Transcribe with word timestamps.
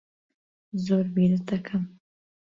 زۆر 0.85 1.05
بیرت 1.15 1.43
دەکەم. 1.49 1.83